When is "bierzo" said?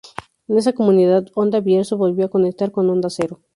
1.59-1.95